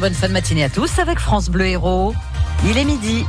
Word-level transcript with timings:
Bonne 0.00 0.12
fin 0.12 0.28
de 0.28 0.32
matinée 0.32 0.64
à 0.64 0.68
tous 0.68 0.98
avec 0.98 1.18
France 1.18 1.48
Bleu 1.48 1.66
Héros. 1.66 2.14
Il 2.66 2.76
est 2.76 2.84
midi. 2.84 3.24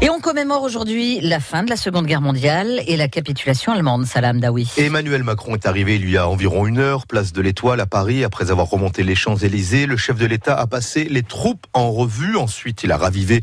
Et 0.00 0.10
on 0.10 0.20
commémore 0.20 0.62
aujourd'hui 0.62 1.18
la 1.20 1.40
fin 1.40 1.64
de 1.64 1.70
la 1.70 1.76
Seconde 1.76 2.06
Guerre 2.06 2.20
mondiale 2.20 2.82
et 2.86 2.96
la 2.96 3.08
capitulation 3.08 3.72
allemande, 3.72 4.04
Salam 4.04 4.38
Daoui. 4.38 4.68
Emmanuel 4.76 5.24
Macron 5.24 5.54
est 5.54 5.66
arrivé 5.66 5.96
il 5.96 6.08
y 6.08 6.16
a 6.16 6.28
environ 6.28 6.66
une 6.66 6.78
heure, 6.78 7.06
place 7.06 7.32
de 7.32 7.40
l'Étoile 7.40 7.80
à 7.80 7.86
Paris. 7.86 8.22
Après 8.22 8.50
avoir 8.52 8.68
remonté 8.68 9.02
les 9.02 9.16
Champs-Élysées, 9.16 9.86
le 9.86 9.96
chef 9.96 10.18
de 10.18 10.26
l'État 10.26 10.56
a 10.56 10.66
passé 10.66 11.04
les 11.04 11.22
troupes 11.22 11.66
en 11.72 11.90
revue. 11.90 12.36
Ensuite, 12.36 12.84
il 12.84 12.92
a 12.92 12.96
ravivé 12.96 13.40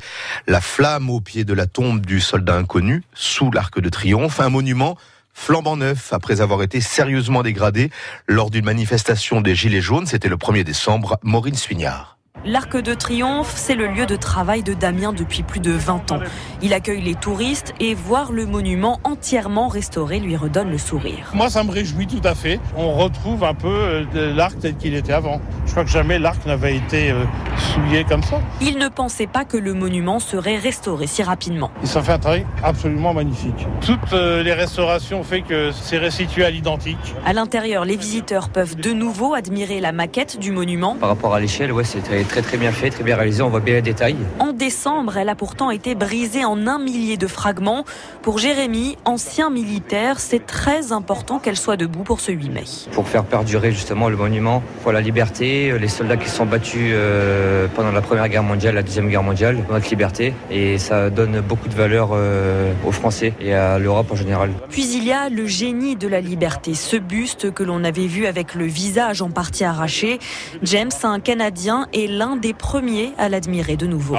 la 0.47 0.61
flamme 0.61 1.09
au 1.09 1.19
pied 1.19 1.43
de 1.43 1.53
la 1.53 1.65
tombe 1.65 2.05
du 2.05 2.21
soldat 2.21 2.55
inconnu, 2.55 3.03
sous 3.15 3.51
l'Arc 3.51 3.81
de 3.81 3.89
Triomphe, 3.89 4.39
un 4.39 4.49
monument 4.49 4.97
flambant 5.39 5.77
neuf 5.77 6.11
après 6.13 6.41
avoir 6.41 6.61
été 6.61 6.81
sérieusement 6.81 7.41
dégradé 7.41 7.89
lors 8.27 8.51
d'une 8.51 8.65
manifestation 8.65 9.41
des 9.41 9.55
Gilets 9.55 9.81
jaunes. 9.81 10.05
C'était 10.05 10.29
le 10.29 10.35
1er 10.35 10.63
décembre. 10.63 11.17
Maureen 11.23 11.55
Suignard. 11.55 12.18
L'Arc 12.45 12.77
de 12.77 12.93
Triomphe, 12.93 13.51
c'est 13.55 13.75
le 13.75 13.87
lieu 13.87 14.05
de 14.05 14.15
travail 14.15 14.63
de 14.63 14.73
Damien 14.73 15.11
depuis 15.11 15.43
plus 15.43 15.59
de 15.59 15.71
20 15.71 16.13
ans. 16.13 16.19
Il 16.61 16.73
accueille 16.73 17.01
les 17.01 17.15
touristes 17.15 17.73
et 17.81 17.93
voir 17.93 18.31
le 18.31 18.45
monument 18.45 18.99
entièrement 19.03 19.67
restauré 19.67 20.19
lui 20.19 20.37
redonne 20.37 20.71
le 20.71 20.77
sourire. 20.77 21.31
Moi, 21.33 21.49
ça 21.49 21.63
me 21.63 21.71
réjouit 21.71 22.07
tout 22.07 22.21
à 22.23 22.35
fait. 22.35 22.61
On 22.77 22.93
retrouve 22.93 23.43
un 23.43 23.53
peu 23.53 23.67
euh, 23.67 24.33
l'arc 24.33 24.57
tel 24.59 24.77
qu'il 24.77 24.93
était 24.93 25.11
avant. 25.11 25.41
Je 25.65 25.71
crois 25.71 25.83
que 25.83 25.89
jamais 25.89 26.17
l'arc 26.17 26.45
n'avait 26.45 26.77
été 26.77 27.11
euh, 27.11 27.25
souillé 27.57 28.05
comme 28.05 28.23
ça. 28.23 28.39
Il 28.61 28.77
ne 28.77 28.87
pensait 28.87 29.27
pas 29.27 29.43
que 29.43 29.57
le 29.57 29.73
monument 29.73 30.19
serait 30.19 30.57
restauré 30.57 31.07
si 31.07 31.21
rapidement. 31.21 31.71
Ils 31.83 31.97
ont 31.97 32.01
fait 32.01 32.13
un 32.13 32.19
travail 32.19 32.45
absolument 32.63 33.13
magnifique. 33.13 33.67
Toutes 33.85 34.13
euh, 34.13 34.43
les 34.43 34.53
restaurations 34.53 35.23
fait 35.23 35.41
que 35.41 35.71
c'est 35.71 35.97
restitué 35.97 36.45
à 36.45 36.49
l'identique. 36.49 37.15
À 37.25 37.33
l'intérieur, 37.33 37.83
les 37.83 37.97
visiteurs 37.97 38.47
peuvent 38.49 38.77
de 38.77 38.91
nouveau 38.91 39.33
admirer 39.33 39.81
la 39.81 39.91
maquette 39.91 40.39
du 40.39 40.51
monument. 40.51 40.95
Par 40.95 41.09
rapport 41.09 41.35
à 41.35 41.39
l'échelle, 41.41 41.73
ouais, 41.73 41.83
c'est 41.83 42.07
très 42.29 42.41
très 42.43 42.57
bien 42.57 42.71
fait, 42.71 42.91
très 42.91 43.03
bien 43.03 43.15
réalisé, 43.15 43.41
on 43.41 43.49
voit 43.49 43.59
bien 43.59 43.73
les 43.73 43.81
détails. 43.81 44.15
En 44.37 44.53
décembre, 44.53 45.17
elle 45.17 45.29
a 45.29 45.35
pourtant 45.35 45.71
été 45.71 45.95
brisée 45.95 46.45
en 46.45 46.67
un 46.67 46.77
millier 46.77 47.17
de 47.17 47.25
fragments. 47.25 47.83
Pour 48.21 48.37
Jérémy, 48.37 48.97
ancien 49.03 49.49
militaire, 49.49 50.19
c'est 50.19 50.45
très 50.45 50.91
important 50.91 51.39
qu'elle 51.39 51.57
soit 51.57 51.75
debout 51.75 52.03
pour 52.03 52.21
ce 52.21 52.31
8 52.31 52.49
mai. 52.49 52.63
Pour 52.91 53.07
faire 53.07 53.25
perdurer 53.25 53.71
justement 53.71 54.09
le 54.09 54.15
monument 54.15 54.61
pour 54.83 54.91
la 54.91 55.01
liberté, 55.01 55.77
les 55.77 55.87
soldats 55.87 56.17
qui 56.17 56.29
sont 56.29 56.45
battus 56.45 56.91
euh, 56.93 57.67
pendant 57.75 57.91
la 57.91 58.01
Première 58.01 58.29
Guerre 58.29 58.43
mondiale, 58.43 58.75
la 58.75 58.83
Deuxième 58.83 59.09
Guerre 59.09 59.23
mondiale, 59.23 59.57
notre 59.69 59.89
liberté, 59.89 60.33
et 60.51 60.77
ça 60.77 61.09
donne 61.09 61.41
beaucoup 61.41 61.67
de 61.67 61.75
valeur 61.75 62.11
euh, 62.13 62.71
aux 62.85 62.91
Français 62.91 63.33
et 63.41 63.55
à 63.55 63.79
l'Europe 63.79 64.11
en 64.11 64.15
général. 64.15 64.51
Puis 64.69 64.85
il 64.95 65.03
y 65.03 65.11
a 65.11 65.29
le 65.29 65.47
génie 65.47 65.95
de 65.95 66.07
la 66.07 66.21
liberté, 66.21 66.75
ce 66.75 66.95
buste 66.95 67.51
que 67.51 67.63
l'on 67.63 67.83
avait 67.83 68.07
vu 68.07 68.27
avec 68.27 68.53
le 68.53 68.65
visage 68.65 69.23
en 69.23 69.31
partie 69.31 69.63
arraché. 69.63 70.19
James, 70.61 70.91
un 71.01 71.19
Canadien, 71.19 71.87
est 71.91 72.18
l'un 72.19 72.35
des 72.35 72.53
premiers 72.53 73.13
à 73.17 73.29
l'admirer 73.29 73.77
de 73.77 73.87
nouveau. 73.87 74.17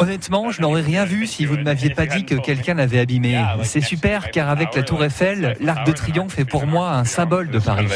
Honnêtement, 0.00 0.50
je 0.50 0.60
n'aurais 0.60 0.80
rien 0.80 1.04
vu 1.04 1.28
si 1.28 1.46
vous 1.46 1.56
ne 1.56 1.62
m'aviez 1.62 1.90
pas 1.90 2.04
dit 2.04 2.24
que 2.24 2.34
quelqu'un 2.34 2.74
l'avait 2.74 2.98
abîmé. 2.98 3.40
C'est 3.62 3.80
super 3.80 4.32
car 4.32 4.48
avec 4.48 4.74
la 4.74 4.82
tour 4.82 5.04
Eiffel, 5.04 5.56
l'Arc 5.60 5.86
de 5.86 5.92
Triomphe 5.92 6.36
est 6.36 6.44
pour 6.44 6.66
moi 6.66 6.90
un 6.90 7.04
symbole 7.04 7.48
de 7.48 7.60
Paris. 7.60 7.86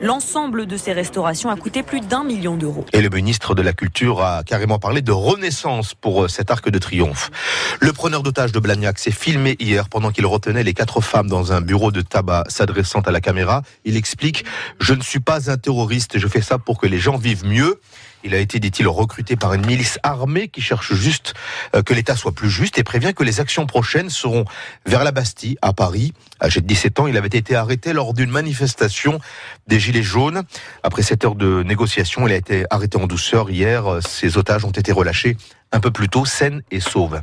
L'ensemble 0.00 0.66
de 0.66 0.76
ces 0.76 0.92
restaurations 0.92 1.50
a 1.50 1.56
coûté 1.56 1.82
plus 1.82 2.00
d'un 2.00 2.22
million 2.22 2.56
d'euros. 2.56 2.86
Et 2.92 3.00
le 3.00 3.08
ministre 3.08 3.56
de 3.56 3.62
la 3.62 3.72
Culture 3.72 4.22
a 4.22 4.44
carrément 4.44 4.78
parlé 4.78 5.02
de 5.02 5.10
renaissance 5.10 5.94
pour 5.94 6.22
euh, 6.22 6.28
cet 6.28 6.52
Arc 6.52 6.70
de 6.70 6.78
Triomphe. 6.78 7.32
Le 7.80 7.92
preneur 7.92 8.22
d'otages 8.22 8.52
de 8.52 8.60
Blagnac 8.60 9.00
s'est 9.00 9.10
filmé 9.10 9.56
hier 9.58 9.88
pendant 9.88 10.12
qu'il 10.12 10.26
retenait 10.26 10.62
les 10.62 10.74
quatre 10.74 11.00
femmes 11.00 11.28
dans 11.28 11.52
un 11.52 11.60
bureau 11.60 11.90
de 11.90 12.02
tabac 12.02 12.44
s'adressant 12.48 13.00
à 13.00 13.10
la 13.10 13.20
caméra. 13.20 13.62
Il 13.84 13.96
explique 13.96 14.44
«Je 14.80 14.94
ne 14.94 15.02
suis 15.02 15.18
pas 15.18 15.50
un 15.50 15.56
terroriste, 15.56 16.18
je 16.18 16.28
fais 16.28 16.40
ça 16.40 16.58
pour 16.58 16.78
que 16.78 16.86
les 16.86 17.00
gens 17.00 17.16
vivent 17.16 17.44
mieux». 17.44 17.79
Il 18.22 18.34
a 18.34 18.38
été, 18.38 18.58
dit-il, 18.58 18.86
recruté 18.86 19.36
par 19.36 19.54
une 19.54 19.64
milice 19.64 19.98
armée 20.02 20.48
qui 20.48 20.60
cherche 20.60 20.92
juste 20.92 21.34
euh, 21.74 21.82
que 21.82 21.94
l'État 21.94 22.16
soit 22.16 22.32
plus 22.32 22.50
juste 22.50 22.78
et 22.78 22.84
prévient 22.84 23.12
que 23.14 23.24
les 23.24 23.40
actions 23.40 23.66
prochaines 23.66 24.10
seront 24.10 24.44
vers 24.86 25.04
la 25.04 25.12
Bastille, 25.12 25.56
à 25.62 25.72
Paris. 25.72 26.12
Âgé 26.42 26.60
de 26.60 26.66
17 26.66 27.00
ans, 27.00 27.06
il 27.06 27.16
avait 27.16 27.28
été 27.28 27.56
arrêté 27.56 27.92
lors 27.92 28.12
d'une 28.12 28.30
manifestation 28.30 29.20
des 29.66 29.80
Gilets 29.80 30.02
jaunes. 30.02 30.42
Après 30.82 31.02
7 31.02 31.24
heures 31.24 31.34
de 31.34 31.62
négociation, 31.62 32.26
il 32.26 32.32
a 32.32 32.36
été 32.36 32.64
arrêté 32.70 32.98
en 32.98 33.06
douceur 33.06 33.50
hier. 33.50 34.00
Ses 34.06 34.36
otages 34.36 34.64
ont 34.64 34.70
été 34.70 34.92
relâchés 34.92 35.36
un 35.72 35.80
peu 35.80 35.90
plus 35.90 36.08
tôt, 36.08 36.24
saine 36.24 36.62
et 36.70 36.80
sauve. 36.80 37.20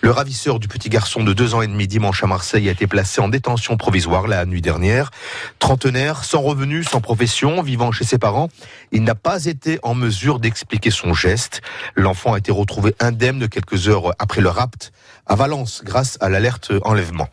Le 0.00 0.10
ravisseur 0.10 0.58
du 0.58 0.68
petit 0.68 0.88
garçon 0.88 1.22
de 1.22 1.32
deux 1.32 1.54
ans 1.54 1.62
et 1.62 1.66
demi 1.66 1.86
dimanche 1.86 2.24
à 2.24 2.26
Marseille 2.26 2.68
a 2.68 2.72
été 2.72 2.86
placé 2.86 3.20
en 3.20 3.28
détention 3.28 3.76
provisoire 3.76 4.26
la 4.26 4.46
nuit 4.46 4.62
dernière. 4.62 5.10
Trentenaire, 5.58 6.24
sans 6.24 6.40
revenu, 6.40 6.84
sans 6.84 7.00
profession, 7.00 7.62
vivant 7.62 7.92
chez 7.92 8.04
ses 8.04 8.18
parents, 8.18 8.48
il 8.92 9.02
n'a 9.02 9.14
pas 9.14 9.44
été 9.44 9.78
en 9.82 9.94
mesure 9.94 10.40
d'expliquer 10.40 10.90
son 10.90 11.14
geste. 11.14 11.60
L'enfant 11.94 12.34
a 12.34 12.38
été 12.38 12.52
retrouvé 12.52 12.94
indemne 13.00 13.48
quelques 13.48 13.88
heures 13.88 14.14
après 14.18 14.40
le 14.40 14.48
rapt 14.48 14.92
à 15.26 15.34
Valence 15.34 15.82
grâce 15.84 16.18
à 16.20 16.28
l'alerte 16.28 16.72
enlèvement. 16.84 17.28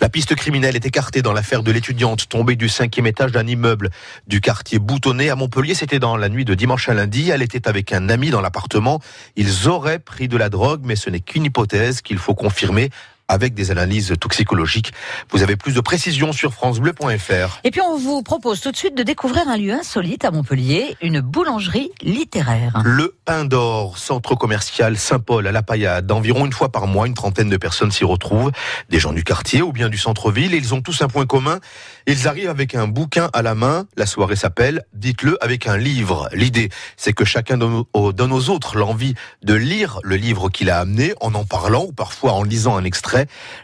La 0.00 0.08
piste 0.08 0.34
criminelle 0.34 0.76
est 0.76 0.86
écartée 0.86 1.22
dans 1.22 1.32
l'affaire 1.32 1.62
de 1.62 1.72
l'étudiante 1.72 2.28
tombée 2.28 2.56
du 2.56 2.68
cinquième 2.68 3.06
étage 3.06 3.32
d'un 3.32 3.46
immeuble 3.46 3.90
du 4.26 4.40
quartier 4.40 4.78
Boutonné 4.78 5.30
à 5.30 5.36
Montpellier. 5.36 5.74
C'était 5.74 5.98
dans 5.98 6.16
la 6.16 6.28
nuit 6.28 6.44
de 6.44 6.54
dimanche 6.54 6.88
à 6.88 6.94
lundi. 6.94 7.30
Elle 7.30 7.42
était 7.42 7.68
avec 7.68 7.92
un 7.92 8.08
ami 8.08 8.30
dans 8.30 8.40
l'appartement. 8.40 9.00
Ils 9.36 9.68
auraient 9.68 9.98
pris 9.98 10.28
de 10.28 10.36
la 10.36 10.48
drogue, 10.48 10.82
mais 10.84 10.96
ce 10.96 11.10
n'est 11.10 11.20
qu'une 11.20 11.44
hypothèse 11.44 12.00
qu'il 12.00 12.18
faut 12.18 12.34
confirmer 12.34 12.90
avec 13.28 13.54
des 13.54 13.70
analyses 13.70 14.14
toxicologiques. 14.18 14.92
Vous 15.30 15.42
avez 15.42 15.56
plus 15.56 15.74
de 15.74 15.80
précisions 15.80 16.32
sur 16.32 16.52
francebleu.fr. 16.54 17.60
Et 17.62 17.70
puis 17.70 17.80
on 17.82 17.96
vous 17.98 18.22
propose 18.22 18.60
tout 18.60 18.72
de 18.72 18.76
suite 18.76 18.96
de 18.96 19.02
découvrir 19.02 19.46
un 19.48 19.56
lieu 19.56 19.72
insolite 19.72 20.24
à 20.24 20.30
Montpellier, 20.30 20.96
une 21.02 21.20
boulangerie 21.20 21.90
littéraire. 22.00 22.82
Le 22.84 23.14
Pain 23.24 23.44
d'Or, 23.44 23.98
centre 23.98 24.34
commercial 24.34 24.96
Saint-Paul 24.96 25.46
à 25.46 25.52
la 25.52 25.62
Paillade. 25.62 26.10
Environ 26.10 26.46
une 26.46 26.52
fois 26.52 26.70
par 26.70 26.86
mois, 26.86 27.06
une 27.06 27.14
trentaine 27.14 27.50
de 27.50 27.56
personnes 27.58 27.90
s'y 27.90 28.04
retrouvent, 28.04 28.50
des 28.88 28.98
gens 28.98 29.12
du 29.12 29.24
quartier 29.24 29.60
ou 29.60 29.72
bien 29.72 29.88
du 29.88 29.98
centre-ville. 29.98 30.54
Ils 30.54 30.74
ont 30.74 30.80
tous 30.80 31.02
un 31.02 31.08
point 31.08 31.26
commun. 31.26 31.60
Ils 32.06 32.26
arrivent 32.26 32.48
avec 32.48 32.74
un 32.74 32.88
bouquin 32.88 33.28
à 33.34 33.42
la 33.42 33.54
main. 33.54 33.86
La 33.96 34.06
soirée 34.06 34.36
s'appelle 34.36 34.84
Dites-le 34.94 35.36
avec 35.44 35.66
un 35.66 35.76
livre. 35.76 36.28
L'idée, 36.32 36.70
c'est 36.96 37.12
que 37.12 37.26
chacun 37.26 37.58
donne 37.58 38.32
aux 38.32 38.50
autres 38.50 38.78
l'envie 38.78 39.14
de 39.42 39.54
lire 39.54 40.00
le 40.02 40.16
livre 40.16 40.48
qu'il 40.48 40.70
a 40.70 40.78
amené 40.78 41.12
en 41.20 41.34
en 41.34 41.44
parlant 41.44 41.84
ou 41.84 41.92
parfois 41.92 42.32
en 42.32 42.42
lisant 42.42 42.76
un 42.76 42.84
extrait 42.84 43.17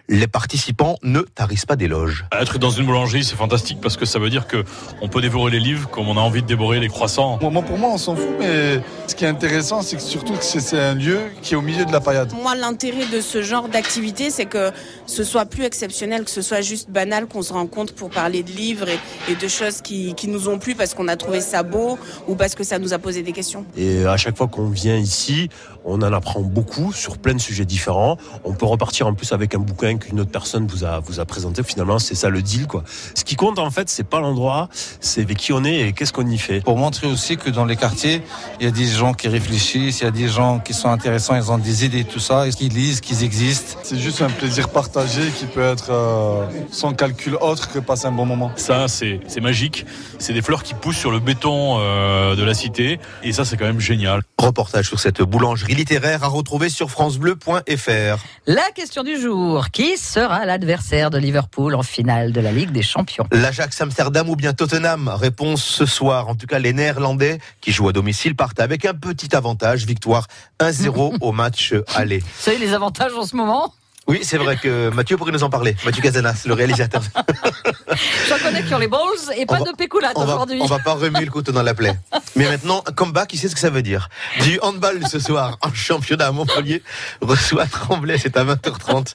les 0.09 0.27
participants 0.27 0.97
ne 1.03 1.21
tarissent 1.21 1.67
pas 1.67 1.77
d'éloges. 1.77 2.25
Être 2.39 2.59
dans 2.59 2.71
une 2.71 2.87
boulangerie, 2.87 3.25
c'est 3.25 3.37
fantastique 3.37 3.79
parce 3.81 3.97
que 3.97 4.05
ça 4.05 4.19
veut 4.19 4.31
dire 4.31 4.47
que 4.47 4.65
on 5.01 5.09
peut 5.09 5.21
dévorer 5.21 5.51
les 5.51 5.61
livres 5.61 5.89
comme 5.91 6.09
on 6.09 6.17
a 6.17 6.21
envie 6.21 6.43
de 6.43 6.47
dévorer 6.47 6.81
les 6.81 6.89
croissants. 6.89 7.39
Moi, 7.41 7.63
pour 7.63 7.79
moi, 7.79 7.91
on 7.93 7.99
s'en 7.99 8.17
fout, 8.17 8.35
mais 8.39 8.81
ce 9.07 9.15
qui 9.15 9.25
est 9.25 9.29
intéressant, 9.29 9.83
c'est 9.83 9.97
que 9.97 10.03
surtout 10.03 10.35
que 10.35 10.45
c'est 10.45 10.79
un 10.79 10.95
lieu 10.95 11.21
qui 11.43 11.55
est 11.55 11.57
au 11.57 11.63
milieu 11.63 11.85
de 11.85 11.93
la 11.93 12.01
paillade. 12.01 12.33
Moi, 12.41 12.55
l'intérêt 12.55 13.07
de 13.07 13.21
ce 13.21 13.43
genre 13.43 13.69
d'activité, 13.69 14.31
c'est 14.31 14.47
que 14.47 14.71
ce 15.07 15.25
soit 15.25 15.47
plus 15.47 15.65
exceptionnel, 15.65 16.25
que 16.25 16.31
ce 16.31 16.43
soit 16.43 16.61
juste 16.61 16.91
banal, 16.91 17.27
qu'on 17.27 17.43
se 17.43 17.53
rencontre 17.53 17.95
pour 17.95 18.11
parler 18.11 18.43
de 18.43 18.51
livres 18.51 18.89
et, 19.29 19.35
de 19.35 19.49
choses 19.49 19.81
qui, 19.81 20.15
qui, 20.15 20.29
nous 20.29 20.49
ont 20.49 20.59
plu 20.59 20.75
parce 20.75 20.95
qu'on 20.95 21.09
a 21.09 21.17
trouvé 21.17 21.41
ça 21.41 21.63
beau 21.63 21.99
ou 22.29 22.35
parce 22.35 22.55
que 22.55 22.65
ça 22.65 22.79
nous 22.79 22.93
a 22.93 22.99
posé 22.99 23.23
des 23.23 23.33
questions. 23.33 23.65
Et 23.77 24.05
à 24.07 24.17
chaque 24.17 24.37
fois 24.37 24.49
qu'on 24.49 24.69
vient 24.69 24.97
ici, 24.97 25.49
on 25.85 26.01
en 26.03 26.13
apprend 26.13 26.41
beaucoup 26.41 26.93
sur 26.93 27.19
plein 27.19 27.35
de 27.35 27.41
sujets 27.41 27.65
différents. 27.65 28.17
On 28.45 28.55
peut 28.55 28.67
repartir 28.67 29.07
en 29.07 29.15
plus 29.15 29.33
avec 29.33 29.44
un 29.53 29.59
bouquin 29.59 29.99
qu'une 29.99 30.21
autre 30.21 30.31
personne 30.31 30.67
vous 30.67 30.85
a, 30.85 31.01
vous 31.01 31.21
a 31.21 31.25
présenté. 31.25 31.63
Finalement, 31.63 31.99
c'est 31.99 32.15
ça 32.15 32.31
le 32.31 32.41
deal, 32.41 32.67
quoi. 32.67 32.85
Ce 33.15 33.25
qui 33.25 33.37
compte, 33.37 33.59
en 33.59 33.71
fait, 33.71 33.89
c'est 33.89 34.07
pas 34.07 34.21
l'endroit, 34.21 34.69
c'est 35.01 35.23
avec 35.23 35.37
qui 35.37 35.53
on 35.53 35.65
est 35.65 35.81
et 35.81 35.93
qu'est-ce 35.93 36.13
qu'on 36.13 36.27
y 36.27 36.39
fait. 36.39 36.61
Pour 36.61 36.79
montrer 36.79 37.07
aussi 37.07 37.37
que 37.37 37.51
dans 37.51 37.65
les 37.65 37.77
quartiers, 37.77 38.23
il 38.61 38.65
y 38.65 38.69
a 38.69 38.73
des 38.73 38.87
gens 38.87 39.13
qui 39.13 39.29
réfléchissent, 39.29 40.01
il 40.01 40.05
y 40.05 40.07
a 40.07 40.11
des 40.11 40.29
gens 40.29 40.61
qui 40.61 40.73
sont 40.73 40.89
intéressants, 40.89 41.37
ils 41.37 41.51
ont 41.51 41.59
des 41.59 41.85
idées, 41.85 42.05
tout 42.05 42.21
ça, 42.21 42.49
qu'ils 42.55 42.73
lisent, 42.73 43.01
qu'ils 43.01 43.25
existent. 43.25 43.79
C'est 43.83 43.99
juste 43.99 44.23
un 44.23 44.31
plaisir 44.31 44.69
partagé 44.69 45.23
qui 45.39 45.47
peut 45.47 45.63
être 45.63 45.91
euh, 45.91 46.47
sans 46.71 46.95
calcul 46.95 47.37
autre 47.41 47.71
que 47.71 47.79
passer 47.79 48.07
un 48.07 48.13
bon 48.13 48.27
moment. 48.27 48.51
Ça, 48.57 48.87
c'est 48.89 49.21
magique. 49.41 49.85
C'est 50.19 50.33
des 50.33 50.43
fleurs 50.43 50.63
qui 50.63 50.75
poussent 50.75 50.97
sur 50.97 51.11
le 51.11 51.21
béton 51.21 51.79
euh, 51.79 52.37
de 52.37 52.45
la 52.45 52.55
cité. 52.55 52.99
Et 53.23 53.33
ça, 53.33 53.45
c'est 53.45 53.57
quand 53.57 53.67
même 53.67 53.81
génial. 53.81 54.23
Reportage 54.39 54.89
sur 54.89 55.01
cette 55.01 55.23
boulangerie 55.23 55.75
littéraire 55.75 56.25
à 56.25 56.29
retrouver 56.29 56.69
sur 56.69 56.91
francebleu.fr. 56.91 58.25
La 58.47 58.71
question 58.75 59.03
du 59.03 59.21
jour, 59.21 59.34
qui 59.73 59.97
sera 59.97 60.45
l'adversaire 60.45 61.11
de 61.11 61.19
Liverpool 61.19 61.75
en 61.75 61.83
finale 61.83 62.33
de 62.33 62.41
la 62.41 62.53
Ligue 62.53 62.71
des 62.71 62.83
Champions 62.83 63.27
L'Ajax 63.33 63.81
Amsterdam 63.81 64.29
ou 64.29 64.37
bien 64.37 64.53
Tottenham 64.53 65.09
Réponse 65.09 65.63
ce 65.65 65.87
soir. 65.87 66.29
En 66.29 66.35
tout 66.35 66.47
cas, 66.47 66.59
les 66.59 66.73
Néerlandais 66.73 67.39
qui 67.61 67.73
jouent 67.73 67.89
à 67.89 67.93
domicile 67.93 68.37
partent 68.37 68.61
avec 68.61 68.85
un 68.85 68.95
petit 68.95 69.35
avantage, 69.35 69.87
victoire 69.87 70.27
1-0 70.61 71.19
au 71.21 71.33
match 71.33 71.75
aller. 71.95 72.19
Vous 72.19 72.27
savez 72.39 72.59
les 72.59 72.73
avantages 72.73 73.13
en 73.15 73.25
ce 73.25 73.37
moment? 73.37 73.73
Oui, 74.07 74.21
c'est 74.23 74.37
vrai 74.37 74.57
que 74.57 74.91
Mathieu 74.91 75.17
pourrait 75.17 75.33
nous 75.33 75.45
en 75.45 75.51
parler. 75.51 75.75
Mathieu 75.85 76.03
Cazanas, 76.03 76.43
le 76.47 76.53
réalisateur. 76.53 77.03
J'en 78.29 78.39
connais 78.39 78.67
sur 78.67 78.79
les 78.79 78.87
balls 78.89 79.01
et 79.37 79.47
pas 79.47 79.61
On 79.61 79.65
de 79.65 80.27
va, 80.27 80.35
aujourd'hui. 80.35 80.59
on 80.61 80.67
va 80.67 80.79
pas 80.79 80.93
remuer 80.93 81.25
le 81.25 81.31
couteau 81.31 81.53
dans 81.53 81.63
la 81.63 81.73
plaie. 81.75 81.95
Mais 82.37 82.49
maintenant, 82.49 82.83
comeback, 82.97 83.29
qui 83.29 83.39
sait 83.39 83.49
ce 83.49 83.55
que 83.55 83.61
ça 83.61 83.71
veut 83.71 83.83
dire? 83.83 84.11
Du 84.43 84.59
handball 84.61 85.07
ce 85.09 85.19
soir, 85.19 85.57
en 85.63 85.73
championnat 85.73 86.27
à 86.27 86.33
Montpellier, 86.33 86.83
reçoit 87.23 87.65
Tremblay, 87.67 88.19
c'est 88.19 88.37
à 88.37 88.45
20h30. 88.45 89.15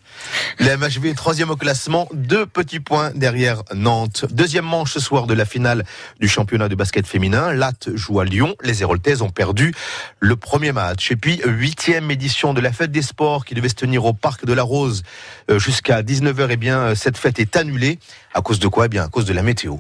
La 0.60 0.76
MHV 0.78 1.10
est 1.10 1.14
troisième 1.18 1.52
au 1.52 1.56
classement, 1.56 2.08
deux 2.14 2.48
petits 2.48 2.80
points 2.80 3.12
derrière 3.14 3.62
Nantes. 3.76 4.26
Deuxième 4.32 4.66
manche 4.66 4.94
ce 4.94 5.00
soir 5.00 5.28
de 5.28 5.36
la 5.36 5.46
finale 5.46 5.86
du 6.20 6.28
championnat 6.28 6.68
de 6.68 6.76
basket 6.76 7.06
féminin. 7.06 7.54
Latte 7.54 7.90
joue 7.96 8.20
à 8.20 8.26
Lyon, 8.26 8.56
les 8.64 8.82
Héroltaises 8.82 9.22
ont 9.22 9.30
perdu 9.30 9.74
le 10.20 10.36
premier 10.36 10.72
match. 10.72 11.12
Et 11.12 11.16
puis, 11.16 11.42
huitième 11.46 12.10
édition 12.10 12.56
de 12.56 12.62
la 12.62 12.72
fête 12.72 12.92
des 12.92 13.04
sports 13.04 13.46
qui 13.46 13.54
devait 13.54 13.70
se 13.70 13.76
tenir 13.76 14.06
au 14.06 14.14
Parc 14.14 14.46
de 14.46 14.54
la 14.54 14.64
Rose 14.64 14.79
euh, 14.88 15.60
jusqu'à 15.60 16.02
19h. 16.02 16.48
Eh 16.52 16.58
bien, 16.58 16.96
cette 16.96 17.18
fête 17.18 17.40
est 17.40 17.56
annulée. 17.56 18.00
À 18.34 18.42
cause 18.42 18.60
de 18.60 18.68
quoi? 18.68 18.86
Eh 18.86 18.90
bien, 18.90 19.04
à 19.04 19.08
cause 19.08 19.26
de 19.26 19.34
la 19.34 19.44
météo. 19.44 19.80